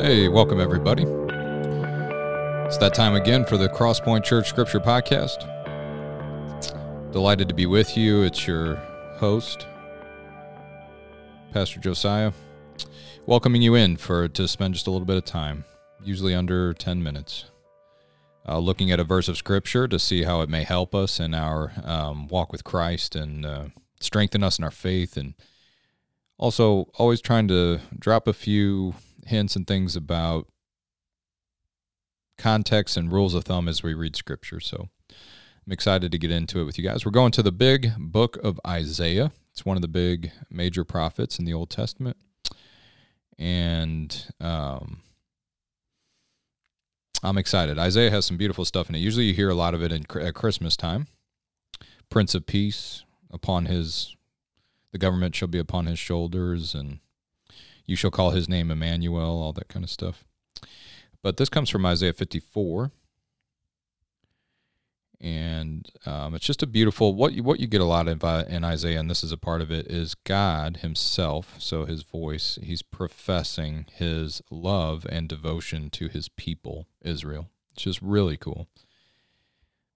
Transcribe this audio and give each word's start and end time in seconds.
Hey, 0.00 0.28
welcome 0.28 0.62
everybody. 0.62 1.02
It's 1.02 2.78
that 2.78 2.94
time 2.94 3.14
again 3.14 3.44
for 3.44 3.58
the 3.58 3.68
Crosspoint 3.68 4.24
Church 4.24 4.48
Scripture 4.48 4.80
Podcast. 4.80 5.44
Delighted 7.12 7.50
to 7.50 7.54
be 7.54 7.66
with 7.66 7.98
you. 7.98 8.22
It's 8.22 8.46
your 8.46 8.76
host, 9.18 9.66
Pastor 11.52 11.80
Josiah, 11.80 12.32
welcoming 13.26 13.60
you 13.60 13.74
in 13.74 13.98
for 13.98 14.26
to 14.26 14.48
spend 14.48 14.72
just 14.72 14.86
a 14.86 14.90
little 14.90 15.04
bit 15.04 15.18
of 15.18 15.26
time, 15.26 15.66
usually 16.02 16.34
under 16.34 16.72
10 16.72 17.02
minutes, 17.02 17.50
uh, 18.48 18.58
looking 18.58 18.90
at 18.90 19.00
a 19.00 19.04
verse 19.04 19.28
of 19.28 19.36
Scripture 19.36 19.86
to 19.86 19.98
see 19.98 20.22
how 20.22 20.40
it 20.40 20.48
may 20.48 20.64
help 20.64 20.94
us 20.94 21.20
in 21.20 21.34
our 21.34 21.72
um, 21.84 22.26
walk 22.28 22.52
with 22.52 22.64
Christ 22.64 23.14
and 23.14 23.44
uh, 23.44 23.64
strengthen 24.00 24.42
us 24.42 24.56
in 24.56 24.64
our 24.64 24.70
faith, 24.70 25.18
and 25.18 25.34
also 26.38 26.88
always 26.94 27.20
trying 27.20 27.48
to 27.48 27.80
drop 27.98 28.26
a 28.26 28.32
few 28.32 28.94
hints 29.26 29.56
and 29.56 29.66
things 29.66 29.96
about 29.96 30.46
context 32.38 32.96
and 32.96 33.12
rules 33.12 33.34
of 33.34 33.44
thumb 33.44 33.68
as 33.68 33.82
we 33.82 33.94
read 33.94 34.16
scripture. 34.16 34.60
So 34.60 34.88
I'm 35.66 35.72
excited 35.72 36.10
to 36.10 36.18
get 36.18 36.30
into 36.30 36.60
it 36.60 36.64
with 36.64 36.78
you 36.78 36.84
guys. 36.84 37.04
We're 37.04 37.12
going 37.12 37.32
to 37.32 37.42
the 37.42 37.52
big 37.52 37.92
book 37.98 38.38
of 38.42 38.58
Isaiah. 38.66 39.32
It's 39.52 39.64
one 39.64 39.76
of 39.76 39.82
the 39.82 39.88
big 39.88 40.32
major 40.50 40.84
prophets 40.84 41.38
in 41.38 41.44
the 41.44 41.54
Old 41.54 41.70
Testament. 41.70 42.16
And 43.38 44.32
um, 44.40 45.02
I'm 47.22 47.38
excited. 47.38 47.78
Isaiah 47.78 48.10
has 48.10 48.24
some 48.24 48.36
beautiful 48.36 48.64
stuff 48.64 48.88
in 48.88 48.94
it. 48.94 48.98
Usually 48.98 49.26
you 49.26 49.34
hear 49.34 49.50
a 49.50 49.54
lot 49.54 49.74
of 49.74 49.82
it 49.82 49.92
in, 49.92 50.06
at 50.20 50.34
Christmas 50.34 50.76
time. 50.76 51.06
Prince 52.08 52.34
of 52.34 52.46
Peace 52.46 53.04
upon 53.30 53.66
his, 53.66 54.16
the 54.92 54.98
government 54.98 55.34
shall 55.34 55.48
be 55.48 55.58
upon 55.58 55.86
his 55.86 55.98
shoulders 55.98 56.74
and 56.74 57.00
you 57.90 57.96
shall 57.96 58.12
call 58.12 58.30
his 58.30 58.48
name 58.48 58.70
Emmanuel, 58.70 59.42
all 59.42 59.52
that 59.52 59.68
kind 59.68 59.84
of 59.84 59.90
stuff. 59.90 60.24
But 61.22 61.36
this 61.36 61.48
comes 61.48 61.68
from 61.68 61.84
Isaiah 61.84 62.12
54. 62.12 62.92
And 65.20 65.90
um, 66.06 66.34
it's 66.34 66.46
just 66.46 66.62
a 66.62 66.66
beautiful 66.66 67.14
what 67.14 67.34
you 67.34 67.42
what 67.42 67.60
you 67.60 67.66
get 67.66 67.82
a 67.82 67.84
lot 67.84 68.08
of 68.08 68.24
in 68.48 68.64
Isaiah, 68.64 68.98
and 69.00 69.10
this 69.10 69.22
is 69.22 69.32
a 69.32 69.36
part 69.36 69.60
of 69.60 69.70
it, 69.70 69.86
is 69.88 70.14
God 70.14 70.78
Himself. 70.78 71.56
So 71.58 71.84
His 71.84 72.04
voice, 72.04 72.58
He's 72.62 72.80
professing 72.80 73.84
His 73.92 74.40
love 74.50 75.04
and 75.10 75.28
devotion 75.28 75.90
to 75.90 76.08
His 76.08 76.30
people, 76.30 76.86
Israel. 77.02 77.50
It's 77.74 77.82
just 77.82 78.00
really 78.00 78.38
cool 78.38 78.66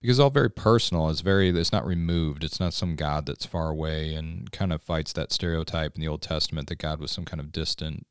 because 0.05 0.19
it's 0.19 0.23
all 0.23 0.29
very 0.29 0.51
personal. 0.51 1.09
It's 1.09 1.23
very 1.23 1.49
it's 1.49 1.73
not 1.73 1.87
removed. 1.87 2.45
It's 2.45 2.61
not 2.61 2.75
some 2.75 2.95
God 2.95 3.25
that's 3.25 3.47
far 3.47 3.71
away 3.71 4.15
and 4.15 4.53
kind 4.53 4.71
of 4.71 4.83
fights 4.83 5.15
that 5.15 5.33
stereotype 5.33 5.95
in 5.95 6.03
the 6.03 6.09
Old 6.09 6.21
Testament 6.21 6.69
that 6.69 6.77
God 6.77 7.01
was 7.01 7.11
some 7.11 7.25
kind 7.25 7.41
of 7.41 7.53
distant, 7.53 8.07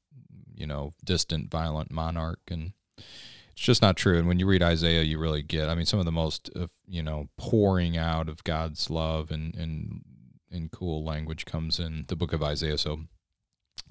you 0.55 0.65
know, 0.65 0.93
distant 1.05 1.51
violent 1.51 1.91
monarch 1.91 2.39
and 2.49 2.73
it's 2.97 3.61
just 3.61 3.83
not 3.83 3.95
true. 3.95 4.17
And 4.17 4.27
when 4.27 4.39
you 4.39 4.47
read 4.47 4.63
Isaiah, 4.63 5.03
you 5.03 5.19
really 5.19 5.43
get. 5.43 5.69
I 5.69 5.75
mean, 5.75 5.85
some 5.85 5.99
of 5.99 6.05
the 6.05 6.11
most, 6.11 6.49
uh, 6.55 6.65
you 6.87 7.03
know, 7.03 7.29
pouring 7.37 7.95
out 7.95 8.27
of 8.27 8.43
God's 8.43 8.89
love 8.89 9.29
and 9.29 9.53
and 9.53 10.01
in 10.49 10.69
cool 10.69 11.03
language 11.03 11.45
comes 11.45 11.79
in 11.79 12.05
the 12.07 12.15
book 12.15 12.33
of 12.33 12.41
Isaiah. 12.41 12.79
So 12.79 13.01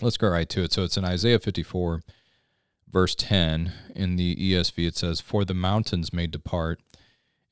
let's 0.00 0.16
go 0.16 0.28
right 0.28 0.48
to 0.48 0.64
it. 0.64 0.72
So 0.72 0.82
it's 0.82 0.96
in 0.96 1.04
Isaiah 1.04 1.38
54, 1.38 2.02
verse 2.90 3.14
10. 3.14 3.72
In 3.94 4.16
the 4.16 4.34
ESV, 4.34 4.88
it 4.88 4.96
says, 4.96 5.20
"For 5.20 5.44
the 5.44 5.54
mountains 5.54 6.12
may 6.12 6.26
depart." 6.26 6.80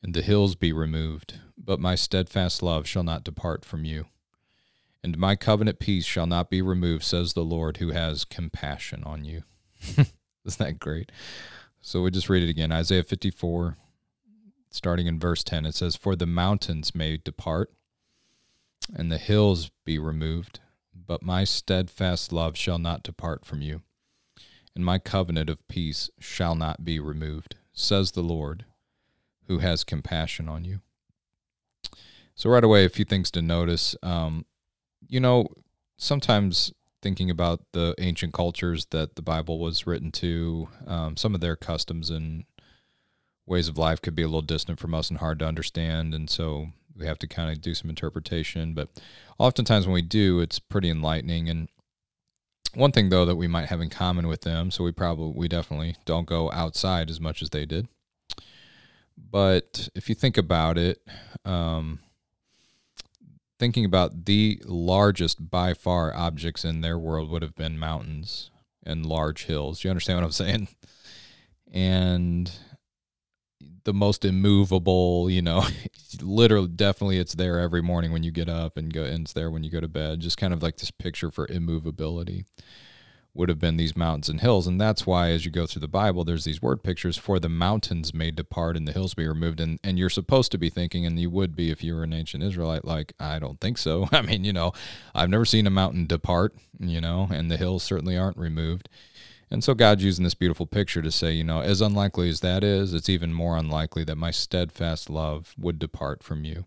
And 0.03 0.15
the 0.15 0.23
hills 0.23 0.55
be 0.55 0.73
removed, 0.73 1.41
but 1.59 1.81
my 1.81 1.95
steadfast 1.95 2.63
love 2.63 2.87
shall 2.87 3.03
not 3.03 3.25
depart 3.25 3.65
from 3.65 3.85
you. 3.85 4.07
And 5.03 5.19
my 5.19 5.37
covenant 5.37 5.79
peace 5.79 6.05
shall 6.05 6.27
not 6.27 6.51
be 6.51 6.61
removed, 6.61 7.05
says 7.05 7.33
the 7.33 7.45
Lord, 7.45 7.79
who 7.79 7.91
has 7.91 8.25
compassion 8.25 9.03
on 9.05 9.25
you. 9.25 9.43
Isn't 10.45 10.59
that 10.59 10.79
great? 10.79 11.11
So 11.81 12.03
we 12.03 12.11
just 12.11 12.29
read 12.29 12.43
it 12.43 12.51
again 12.51 12.73
Isaiah 12.73 13.03
54, 13.03 13.77
starting 14.71 15.07
in 15.07 15.19
verse 15.19 15.43
10. 15.43 15.65
It 15.65 15.75
says, 15.75 15.97
For 15.97 16.15
the 16.15 16.27
mountains 16.27 16.95
may 16.95 17.17
depart, 17.17 17.73
and 18.95 19.11
the 19.11 19.19
hills 19.19 19.71
be 19.85 19.99
removed, 19.99 20.61
but 20.95 21.23
my 21.23 21.45
steadfast 21.45 22.33
love 22.33 22.57
shall 22.57 22.79
not 22.79 23.03
depart 23.03 23.45
from 23.47 23.63
you, 23.63 23.81
and 24.75 24.85
my 24.85 24.99
covenant 24.99 25.49
of 25.49 25.67
peace 25.69 26.11
shall 26.19 26.55
not 26.55 26.85
be 26.85 27.01
removed, 27.01 27.57
says 27.73 28.13
the 28.13 28.23
Lord, 28.23 28.67
who 29.51 29.59
has 29.59 29.83
compassion 29.83 30.49
on 30.49 30.65
you. 30.65 30.79
So, 32.37 32.49
right 32.49 32.63
away, 32.63 32.85
a 32.85 32.89
few 32.89 33.05
things 33.05 33.33
to 33.33 33.43
notice. 33.43 33.97
Um, 34.01 34.47
you 35.09 35.19
know, 35.19 35.49
sometimes 35.99 36.73
thinking 37.03 37.31
about 37.31 37.61
the 37.73 37.97
ancient 37.99 38.33
cultures 38.33 38.87
that 38.93 39.17
the 39.17 39.23
Bible 39.23 39.59
was 39.59 39.89
written 39.89 40.13
to, 40.13 40.69
um, 40.87 41.17
some 41.17 41.35
of 41.35 41.41
their 41.41 41.57
customs 41.57 42.11
and 42.11 42.45
ways 43.45 43.67
of 43.67 43.77
life 43.77 44.01
could 44.01 44.15
be 44.15 44.23
a 44.23 44.29
little 44.29 44.41
distant 44.41 44.79
from 44.79 44.95
us 44.95 45.11
and 45.11 45.19
hard 45.19 45.41
to 45.41 45.47
understand. 45.47 46.15
And 46.15 46.31
so 46.31 46.69
we 46.97 47.07
have 47.07 47.19
to 47.19 47.27
kind 47.27 47.51
of 47.51 47.61
do 47.61 47.75
some 47.75 47.91
interpretation. 47.91 48.73
But 48.73 48.89
oftentimes 49.37 49.89
when 49.89 49.95
we 49.95 50.03
do, 50.03 50.39
it's 50.39 50.61
pretty 50.61 50.91
enlightening. 50.91 51.49
And 51.49 51.69
one 52.75 52.93
thing, 52.93 53.09
though, 53.09 53.25
that 53.25 53.35
we 53.35 53.49
might 53.49 53.69
have 53.69 53.81
in 53.81 53.91
common 53.91 54.29
with 54.29 54.43
them, 54.43 54.71
so 54.71 54.85
we 54.85 54.93
probably, 54.93 55.33
we 55.35 55.49
definitely 55.49 55.97
don't 56.05 56.29
go 56.29 56.53
outside 56.53 57.11
as 57.11 57.21
much 57.21 57.43
as 57.43 57.51
they 57.51 57.67
did. 57.67 57.89
But 59.31 59.89
if 59.95 60.09
you 60.09 60.15
think 60.15 60.37
about 60.37 60.79
it, 60.79 61.01
um, 61.45 62.01
thinking 63.59 63.85
about 63.85 64.25
the 64.25 64.61
largest 64.65 65.51
by 65.51 65.75
far 65.75 66.15
objects 66.15 66.65
in 66.65 66.81
their 66.81 66.99
world 66.99 67.31
would 67.31 67.43
have 67.43 67.55
been 67.55 67.79
mountains 67.79 68.51
and 68.85 69.05
large 69.05 69.45
hills. 69.45 69.81
Do 69.81 69.89
you 69.89 69.91
understand 69.91 70.19
what 70.19 70.25
I'm 70.25 70.33
saying? 70.33 70.69
And 71.73 72.51
the 73.85 73.93
most 73.93 74.25
immovable, 74.25 75.31
you 75.31 75.43
know, 75.43 75.65
literally, 76.23 76.69
definitely 76.69 77.19
it's 77.19 77.35
there 77.35 77.61
every 77.61 77.83
morning 77.83 78.13
when 78.13 78.23
you 78.23 78.31
get 78.31 78.49
up 78.49 78.77
and 78.77 78.93
go, 78.93 79.05
and 79.05 79.23
it's 79.23 79.33
there 79.33 79.51
when 79.51 79.63
you 79.63 79.71
go 79.71 79.81
to 79.81 79.89
bed. 79.89 80.21
Just 80.21 80.39
kind 80.39 80.53
of 80.53 80.63
like 80.63 80.77
this 80.79 80.91
picture 80.91 81.31
for 81.31 81.47
immovability 81.47 82.45
would 83.41 83.49
have 83.49 83.59
been 83.59 83.79
these 83.79 83.97
mountains 83.97 84.29
and 84.29 84.41
hills. 84.41 84.67
And 84.67 84.79
that's 84.79 85.07
why, 85.07 85.31
as 85.31 85.47
you 85.47 85.51
go 85.51 85.67
through 85.67 85.81
the 85.81 85.89
Bible, 85.89 86.25
there's 86.25 86.45
these 86.45 86.61
word 86.61 86.83
pictures 86.83 87.17
for 87.17 87.41
the 87.41 87.49
mountains 87.49 88.13
may 88.13 88.31
depart 88.31 88.77
and 88.77 88.87
the 88.87 88.93
hills 88.93 89.15
be 89.15 89.27
removed. 89.27 89.61
And, 89.61 89.81
and 89.83 89.99
you're 89.99 90.11
supposed 90.11 90.53
to 90.53 90.59
be 90.59 90.69
thinking, 90.69 91.07
and 91.07 91.19
you 91.19 91.31
would 91.31 91.57
be 91.57 91.71
if 91.71 91.83
you 91.83 91.95
were 91.95 92.05
an 92.05 92.13
ancient 92.13 92.45
Israelite, 92.45 92.85
like, 92.85 93.15
I 93.19 93.39
don't 93.39 93.59
think 93.59 93.79
so. 93.79 94.09
I 94.13 94.21
mean, 94.21 94.45
you 94.45 94.53
know, 94.53 94.73
I've 95.15 95.31
never 95.31 95.47
seen 95.47 95.67
a 95.67 95.71
mountain 95.71 96.07
depart, 96.07 96.55
you 96.79 97.01
know, 97.01 97.29
and 97.33 97.51
the 97.51 97.57
hills 97.57 97.83
certainly 97.83 98.19
aren't 98.19 98.37
removed. 98.37 98.91
And 99.51 99.65
so 99.65 99.75
God's 99.75 100.05
using 100.05 100.23
this 100.23 100.35
beautiful 100.35 100.67
picture 100.67 101.03
to 101.03 101.11
say, 101.11 101.33
you 101.33 101.43
know, 101.43 101.61
as 101.61 101.81
unlikely 101.81 102.29
as 102.29 102.41
that 102.41 102.63
is, 102.63 102.95
it's 102.95 103.09
even 103.09 103.33
more 103.33 103.57
unlikely 103.57 104.05
that 104.05 104.17
my 104.17 104.31
steadfast 104.31 105.11
love 105.11 105.55
would 105.59 105.79
depart 105.79 106.23
from 106.23 106.45
you 106.45 106.67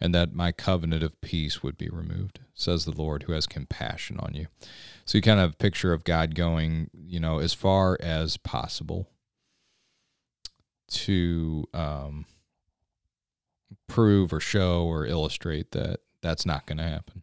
and 0.00 0.14
that 0.14 0.32
my 0.34 0.52
covenant 0.52 1.02
of 1.02 1.20
peace 1.20 1.62
would 1.62 1.76
be 1.76 1.88
removed, 1.88 2.40
says 2.54 2.84
the 2.84 2.92
Lord 2.92 3.24
who 3.24 3.32
has 3.32 3.46
compassion 3.46 4.18
on 4.18 4.34
you. 4.34 4.46
So 5.04 5.18
you 5.18 5.22
kind 5.22 5.40
of 5.40 5.58
picture 5.58 5.92
of 5.92 6.04
God 6.04 6.34
going, 6.34 6.90
you 6.92 7.20
know, 7.20 7.38
as 7.38 7.52
far 7.52 7.98
as 8.00 8.36
possible 8.36 9.08
to 10.88 11.64
um, 11.74 12.26
prove 13.86 14.32
or 14.32 14.40
show 14.40 14.84
or 14.84 15.06
illustrate 15.06 15.72
that 15.72 16.00
that's 16.22 16.46
not 16.46 16.66
going 16.66 16.78
to 16.78 16.84
happen. 16.84 17.22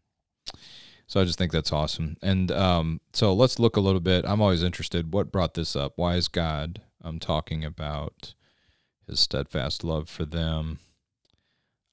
So 1.07 1.21
I 1.21 1.23
just 1.23 1.37
think 1.37 1.51
that's 1.51 1.71
awesome. 1.71 2.17
And 2.21 2.51
um, 2.51 2.99
so 3.13 3.33
let's 3.33 3.59
look 3.59 3.77
a 3.77 3.81
little 3.81 4.01
bit. 4.01 4.25
I'm 4.27 4.41
always 4.41 4.63
interested. 4.63 5.13
What 5.13 5.31
brought 5.31 5.53
this 5.53 5.75
up? 5.75 5.93
Why 5.95 6.15
is 6.15 6.27
God 6.27 6.81
um, 7.01 7.19
talking 7.19 7.63
about 7.63 8.33
his 9.07 9.21
steadfast 9.21 9.83
love 9.83 10.09
for 10.09 10.25
them? 10.25 10.79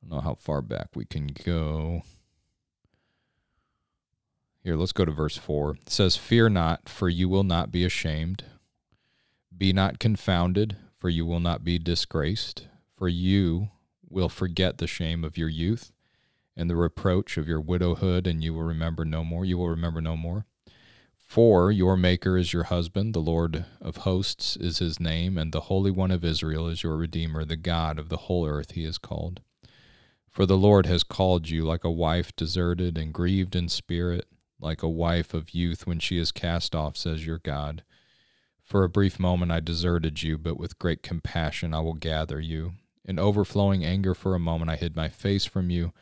Don't 0.04 0.18
know 0.18 0.22
how 0.22 0.34
far 0.34 0.60
back 0.60 0.88
we 0.94 1.06
can 1.06 1.28
go. 1.28 2.02
Here, 4.62 4.76
let's 4.76 4.92
go 4.92 5.06
to 5.06 5.12
verse 5.12 5.38
4. 5.38 5.76
It 5.76 5.90
says, 5.90 6.16
Fear 6.16 6.50
not, 6.50 6.90
for 6.90 7.08
you 7.08 7.26
will 7.28 7.42
not 7.42 7.72
be 7.72 7.84
ashamed. 7.84 8.44
Be 9.56 9.72
not 9.72 9.98
confounded, 9.98 10.76
for 10.94 11.08
you 11.08 11.24
will 11.24 11.40
not 11.40 11.64
be 11.64 11.78
disgraced. 11.78 12.66
For 12.96 13.08
you 13.08 13.70
will 14.08 14.28
forget 14.28 14.76
the 14.76 14.86
shame 14.86 15.24
of 15.24 15.38
your 15.38 15.48
youth 15.48 15.90
and 16.54 16.68
the 16.68 16.76
reproach 16.76 17.38
of 17.38 17.48
your 17.48 17.60
widowhood, 17.60 18.26
and 18.26 18.44
you 18.44 18.52
will 18.52 18.62
remember 18.62 19.06
no 19.06 19.24
more. 19.24 19.44
You 19.44 19.56
will 19.56 19.70
remember 19.70 20.02
no 20.02 20.16
more. 20.18 20.44
For 21.16 21.72
your 21.72 21.96
Maker 21.96 22.36
is 22.36 22.52
your 22.52 22.64
husband, 22.64 23.14
the 23.14 23.20
Lord 23.20 23.64
of 23.80 23.98
hosts 23.98 24.56
is 24.56 24.78
his 24.78 25.00
name, 25.00 25.38
and 25.38 25.50
the 25.50 25.62
Holy 25.62 25.90
One 25.90 26.10
of 26.10 26.24
Israel 26.24 26.68
is 26.68 26.82
your 26.82 26.96
Redeemer, 26.96 27.44
the 27.46 27.56
God 27.56 27.98
of 27.98 28.10
the 28.10 28.18
whole 28.18 28.46
earth 28.46 28.72
he 28.72 28.84
is 28.84 28.98
called. 28.98 29.40
For 30.34 30.46
the 30.46 30.58
Lord 30.58 30.86
has 30.86 31.04
called 31.04 31.48
you 31.48 31.64
like 31.64 31.84
a 31.84 31.90
wife 31.90 32.34
deserted 32.34 32.98
and 32.98 33.14
grieved 33.14 33.54
in 33.54 33.68
spirit 33.68 34.26
like 34.58 34.82
a 34.82 34.88
wife 34.88 35.32
of 35.32 35.54
youth 35.54 35.86
when 35.86 36.00
she 36.00 36.18
is 36.18 36.32
cast 36.32 36.74
off, 36.74 36.96
says 36.96 37.24
your 37.24 37.38
God. 37.38 37.84
For 38.64 38.82
a 38.82 38.88
brief 38.88 39.20
moment 39.20 39.52
I 39.52 39.60
deserted 39.60 40.24
you, 40.24 40.36
but 40.36 40.58
with 40.58 40.80
great 40.80 41.04
compassion 41.04 41.72
I 41.72 41.80
will 41.80 41.94
gather 41.94 42.40
you. 42.40 42.72
In 43.04 43.20
overflowing 43.20 43.84
anger 43.84 44.12
for 44.12 44.34
a 44.34 44.40
moment 44.40 44.72
I 44.72 44.76
hid 44.76 44.96
my 44.96 45.08
face 45.08 45.44
from 45.44 45.70
you, 45.70 45.92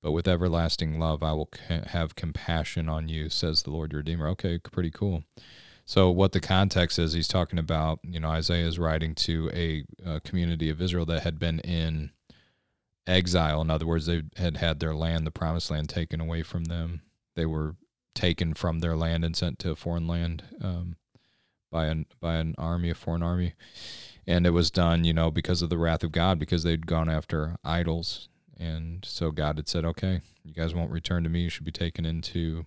but 0.00 0.12
with 0.12 0.28
everlasting 0.28 1.00
love 1.00 1.24
I 1.24 1.32
will 1.32 1.50
have 1.86 2.14
compassion 2.14 2.88
on 2.88 3.08
you, 3.08 3.28
says 3.28 3.64
the 3.64 3.70
Lord 3.70 3.90
your 3.90 3.98
Redeemer. 3.98 4.28
Okay, 4.28 4.58
pretty 4.58 4.92
cool. 4.92 5.24
So 5.84 6.08
what 6.08 6.30
the 6.30 6.40
context 6.40 7.00
is, 7.00 7.14
he's 7.14 7.26
talking 7.26 7.58
about, 7.58 7.98
you 8.04 8.20
know, 8.20 8.28
Isaiah 8.28 8.68
is 8.68 8.78
writing 8.78 9.16
to 9.16 9.50
a, 9.52 9.84
a 10.06 10.20
community 10.20 10.70
of 10.70 10.80
Israel 10.80 11.06
that 11.06 11.24
had 11.24 11.40
been 11.40 11.58
in 11.60 12.12
exile. 13.06 13.60
In 13.60 13.70
other 13.70 13.86
words, 13.86 14.06
they 14.06 14.22
had 14.36 14.58
had 14.58 14.80
their 14.80 14.94
land, 14.94 15.26
the 15.26 15.30
promised 15.30 15.70
land, 15.70 15.88
taken 15.88 16.20
away 16.20 16.42
from 16.42 16.64
them. 16.64 17.02
They 17.34 17.46
were 17.46 17.76
taken 18.14 18.54
from 18.54 18.80
their 18.80 18.96
land 18.96 19.24
and 19.24 19.36
sent 19.36 19.58
to 19.60 19.70
a 19.70 19.76
foreign 19.76 20.06
land 20.06 20.44
um, 20.60 20.96
by 21.70 21.86
an 21.86 22.06
by 22.20 22.34
an 22.36 22.54
army, 22.58 22.90
a 22.90 22.94
foreign 22.94 23.22
army, 23.22 23.54
and 24.26 24.46
it 24.46 24.50
was 24.50 24.70
done, 24.70 25.04
you 25.04 25.12
know, 25.12 25.30
because 25.30 25.62
of 25.62 25.70
the 25.70 25.78
wrath 25.78 26.04
of 26.04 26.12
God, 26.12 26.38
because 26.38 26.62
they'd 26.62 26.86
gone 26.86 27.08
after 27.08 27.56
idols, 27.64 28.28
and 28.58 29.04
so 29.04 29.30
God 29.30 29.56
had 29.56 29.68
said, 29.68 29.84
"Okay, 29.84 30.20
you 30.44 30.52
guys 30.52 30.74
won't 30.74 30.90
return 30.90 31.24
to 31.24 31.30
me. 31.30 31.40
You 31.40 31.48
should 31.48 31.64
be 31.64 31.72
taken 31.72 32.04
into 32.04 32.66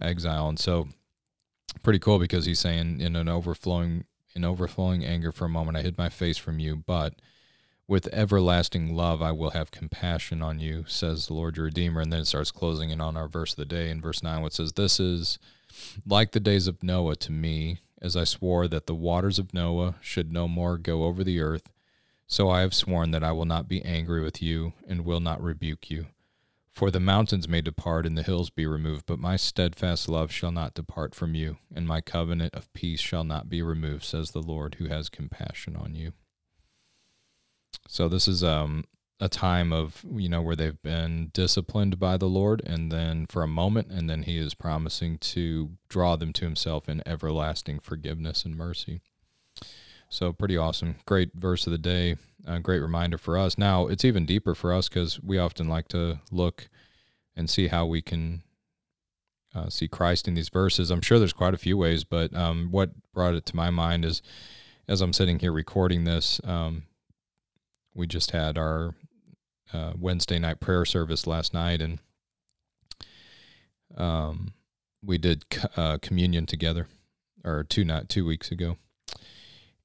exile." 0.00 0.48
And 0.48 0.58
so, 0.58 0.88
pretty 1.82 1.98
cool 1.98 2.18
because 2.18 2.44
he's 2.44 2.60
saying, 2.60 3.00
in 3.00 3.16
an 3.16 3.28
overflowing 3.28 4.04
in 4.34 4.44
overflowing 4.44 5.04
anger 5.04 5.32
for 5.32 5.46
a 5.46 5.48
moment, 5.48 5.78
I 5.78 5.82
hid 5.82 5.96
my 5.96 6.10
face 6.10 6.36
from 6.36 6.58
you, 6.58 6.76
but 6.76 7.14
with 7.88 8.08
everlasting 8.12 8.94
love 8.94 9.22
I 9.22 9.32
will 9.32 9.50
have 9.50 9.70
compassion 9.70 10.42
on 10.42 10.58
you, 10.58 10.84
says 10.88 11.26
the 11.26 11.34
Lord 11.34 11.56
your 11.56 11.66
Redeemer. 11.66 12.00
And 12.00 12.12
then 12.12 12.20
it 12.20 12.26
starts 12.26 12.50
closing 12.50 12.90
in 12.90 13.00
on 13.00 13.16
our 13.16 13.28
verse 13.28 13.52
of 13.52 13.58
the 13.58 13.64
day 13.64 13.90
in 13.90 14.00
verse 14.00 14.22
9, 14.22 14.42
which 14.42 14.54
says, 14.54 14.72
This 14.72 14.98
is 14.98 15.38
like 16.06 16.32
the 16.32 16.40
days 16.40 16.66
of 16.66 16.82
Noah 16.82 17.16
to 17.16 17.32
me, 17.32 17.80
as 18.02 18.16
I 18.16 18.24
swore 18.24 18.68
that 18.68 18.86
the 18.86 18.94
waters 18.94 19.38
of 19.38 19.54
Noah 19.54 19.96
should 20.00 20.32
no 20.32 20.48
more 20.48 20.78
go 20.78 21.04
over 21.04 21.22
the 21.22 21.40
earth. 21.40 21.70
So 22.26 22.50
I 22.50 22.62
have 22.62 22.74
sworn 22.74 23.12
that 23.12 23.22
I 23.22 23.32
will 23.32 23.44
not 23.44 23.68
be 23.68 23.84
angry 23.84 24.20
with 24.20 24.42
you 24.42 24.72
and 24.88 25.04
will 25.04 25.20
not 25.20 25.42
rebuke 25.42 25.90
you. 25.90 26.06
For 26.72 26.90
the 26.90 27.00
mountains 27.00 27.48
may 27.48 27.62
depart 27.62 28.04
and 28.04 28.18
the 28.18 28.22
hills 28.22 28.50
be 28.50 28.66
removed, 28.66 29.06
but 29.06 29.18
my 29.18 29.36
steadfast 29.36 30.10
love 30.10 30.30
shall 30.30 30.50
not 30.50 30.74
depart 30.74 31.14
from 31.14 31.34
you, 31.34 31.56
and 31.74 31.86
my 31.86 32.02
covenant 32.02 32.54
of 32.54 32.70
peace 32.74 33.00
shall 33.00 33.24
not 33.24 33.48
be 33.48 33.62
removed, 33.62 34.04
says 34.04 34.32
the 34.32 34.42
Lord 34.42 34.74
who 34.74 34.88
has 34.88 35.08
compassion 35.08 35.74
on 35.74 35.94
you. 35.94 36.12
So 37.88 38.08
this 38.08 38.28
is 38.28 38.42
um, 38.42 38.84
a 39.20 39.28
time 39.28 39.72
of 39.72 40.04
you 40.10 40.28
know 40.28 40.42
where 40.42 40.56
they've 40.56 40.82
been 40.82 41.30
disciplined 41.32 41.98
by 41.98 42.16
the 42.16 42.28
Lord, 42.28 42.62
and 42.64 42.90
then 42.92 43.26
for 43.26 43.42
a 43.42 43.48
moment, 43.48 43.90
and 43.90 44.08
then 44.08 44.22
He 44.22 44.38
is 44.38 44.54
promising 44.54 45.18
to 45.18 45.70
draw 45.88 46.16
them 46.16 46.32
to 46.34 46.44
Himself 46.44 46.88
in 46.88 47.06
everlasting 47.06 47.78
forgiveness 47.78 48.44
and 48.44 48.56
mercy. 48.56 49.00
So 50.08 50.32
pretty 50.32 50.56
awesome, 50.56 50.96
great 51.04 51.30
verse 51.34 51.66
of 51.66 51.72
the 51.72 51.78
day, 51.78 52.16
a 52.46 52.60
great 52.60 52.80
reminder 52.80 53.18
for 53.18 53.36
us. 53.36 53.58
Now 53.58 53.88
it's 53.88 54.04
even 54.04 54.24
deeper 54.24 54.54
for 54.54 54.72
us 54.72 54.88
because 54.88 55.20
we 55.20 55.38
often 55.38 55.68
like 55.68 55.88
to 55.88 56.20
look 56.30 56.68
and 57.34 57.50
see 57.50 57.68
how 57.68 57.86
we 57.86 58.02
can 58.02 58.42
uh, 59.54 59.68
see 59.68 59.88
Christ 59.88 60.28
in 60.28 60.34
these 60.34 60.48
verses. 60.48 60.90
I'm 60.90 61.00
sure 61.00 61.18
there's 61.18 61.32
quite 61.32 61.54
a 61.54 61.58
few 61.58 61.76
ways, 61.76 62.04
but 62.04 62.34
um, 62.34 62.68
what 62.70 62.90
brought 63.12 63.34
it 63.34 63.46
to 63.46 63.56
my 63.56 63.70
mind 63.70 64.04
is 64.04 64.22
as 64.86 65.00
I'm 65.00 65.12
sitting 65.12 65.38
here 65.38 65.52
recording 65.52 66.04
this, 66.04 66.40
um, 66.44 66.84
we 67.96 68.06
just 68.06 68.30
had 68.30 68.58
our 68.58 68.94
uh, 69.72 69.92
Wednesday 69.98 70.38
night 70.38 70.60
prayer 70.60 70.84
service 70.84 71.26
last 71.26 71.52
night, 71.54 71.80
and 71.80 71.98
um, 73.96 74.52
we 75.02 75.18
did 75.18 75.44
uh, 75.76 75.98
communion 76.00 76.46
together, 76.46 76.86
or 77.44 77.64
two 77.64 77.84
not 77.84 78.08
two 78.08 78.24
weeks 78.24 78.52
ago, 78.52 78.76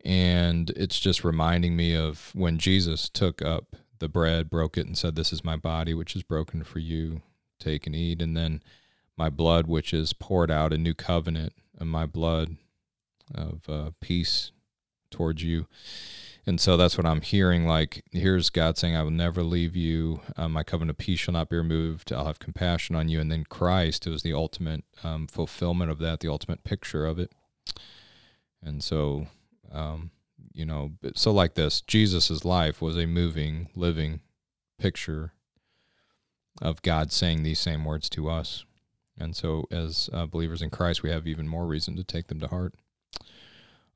and 0.03 0.69
it's 0.71 0.99
just 0.99 1.23
reminding 1.23 1.75
me 1.75 1.95
of 1.95 2.31
when 2.35 2.57
Jesus 2.57 3.09
took 3.09 3.41
up 3.41 3.75
the 3.99 4.09
bread, 4.09 4.49
broke 4.49 4.77
it, 4.77 4.85
and 4.85 4.97
said, 4.97 5.15
"This 5.15 5.33
is 5.33 5.43
my 5.43 5.55
body, 5.55 5.93
which 5.93 6.15
is 6.15 6.23
broken 6.23 6.63
for 6.63 6.79
you. 6.79 7.21
Take 7.59 7.87
and 7.87 7.95
eat." 7.95 8.21
And 8.21 8.35
then 8.35 8.61
my 9.17 9.29
blood, 9.29 9.67
which 9.67 9.93
is 9.93 10.13
poured 10.13 10.51
out, 10.51 10.73
a 10.73 10.77
new 10.77 10.93
covenant, 10.93 11.53
and 11.79 11.89
my 11.89 12.05
blood 12.05 12.57
of 13.33 13.61
uh, 13.69 13.91
peace 14.01 14.51
towards 15.09 15.43
you 15.43 15.67
and 16.47 16.59
so 16.59 16.75
that's 16.75 16.97
what 16.97 17.05
I'm 17.05 17.21
hearing. 17.21 17.67
Like, 17.67 18.03
here's 18.11 18.49
God 18.49 18.77
saying, 18.77 18.95
I 18.95 19.03
will 19.03 19.11
never 19.11 19.43
leave 19.43 19.75
you. 19.75 20.21
Um, 20.37 20.53
my 20.53 20.63
covenant 20.63 20.91
of 20.91 20.97
peace 20.97 21.19
shall 21.19 21.33
not 21.33 21.49
be 21.49 21.57
removed. 21.57 22.11
I'll 22.11 22.25
have 22.25 22.39
compassion 22.39 22.95
on 22.95 23.09
you. 23.09 23.19
And 23.19 23.31
then 23.31 23.43
Christ 23.43 24.07
was 24.07 24.23
the 24.23 24.33
ultimate 24.33 24.83
um, 25.03 25.27
fulfillment 25.27 25.91
of 25.91 25.99
that, 25.99 26.19
the 26.19 26.29
ultimate 26.29 26.63
picture 26.63 27.05
of 27.05 27.19
it. 27.19 27.31
And 28.63 28.83
so, 28.83 29.27
um, 29.71 30.09
you 30.51 30.65
know, 30.65 30.93
so 31.15 31.31
like 31.31 31.53
this, 31.53 31.81
Jesus's 31.81 32.43
life 32.43 32.81
was 32.81 32.97
a 32.97 33.05
moving, 33.05 33.69
living 33.75 34.21
picture 34.79 35.33
of 36.59 36.81
God 36.81 37.11
saying 37.11 37.43
these 37.43 37.59
same 37.59 37.85
words 37.85 38.09
to 38.09 38.29
us. 38.29 38.65
And 39.17 39.35
so, 39.35 39.67
as 39.69 40.09
uh, 40.11 40.25
believers 40.25 40.63
in 40.63 40.71
Christ, 40.71 41.03
we 41.03 41.11
have 41.11 41.27
even 41.27 41.47
more 41.47 41.67
reason 41.67 41.95
to 41.97 42.03
take 42.03 42.27
them 42.27 42.39
to 42.39 42.47
heart. 42.47 42.73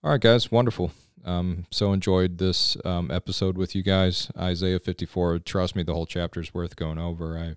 All 0.03 0.11
right, 0.11 0.21
guys, 0.21 0.51
wonderful. 0.51 0.91
Um, 1.25 1.65
so 1.71 1.91
enjoyed 1.91 2.37
this 2.37 2.77
um, 2.85 3.09
episode 3.09 3.57
with 3.57 3.75
you 3.75 3.81
guys. 3.81 4.31
Isaiah 4.37 4.79
54. 4.79 5.39
Trust 5.39 5.75
me, 5.75 5.81
the 5.81 5.93
whole 5.93 6.05
chapter 6.05 6.39
is 6.39 6.53
worth 6.53 6.75
going 6.75 6.99
over. 6.99 7.37
I 7.37 7.55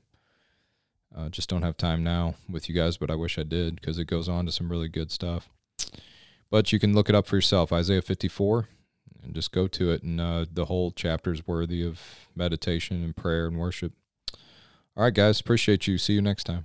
uh, 1.15 1.29
just 1.29 1.51
don't 1.51 1.63
have 1.63 1.77
time 1.77 2.03
now 2.03 2.35
with 2.49 2.69
you 2.69 2.75
guys, 2.75 2.97
but 2.97 3.11
I 3.11 3.15
wish 3.15 3.39
I 3.39 3.43
did 3.43 3.77
because 3.77 3.99
it 3.99 4.07
goes 4.07 4.29
on 4.29 4.47
to 4.47 4.53
some 4.53 4.71
really 4.71 4.89
good 4.89 5.11
stuff. 5.11 5.51
But 6.51 6.73
you 6.73 6.79
can 6.79 6.95
look 6.95 7.11
it 7.11 7.15
up 7.15 7.27
for 7.27 7.37
yourself, 7.37 7.73
Isaiah 7.73 8.01
54, 8.01 8.69
and 9.23 9.35
just 9.35 9.53
go 9.53 9.69
to 9.69 9.91
it. 9.91 10.03
And 10.03 10.19
uh, 10.19 10.47
the 10.51 10.65
whole 10.65 10.91
chapter 10.91 11.31
is 11.31 11.47
worthy 11.47 11.87
of 11.87 12.29
meditation 12.35 13.05
and 13.05 13.15
prayer 13.15 13.47
and 13.47 13.59
worship. 13.59 13.93
All 14.97 15.05
right, 15.05 15.15
guys. 15.15 15.41
Appreciate 15.41 15.87
you. 15.87 15.99
See 15.99 16.15
you 16.15 16.23
next 16.23 16.45
time. 16.45 16.65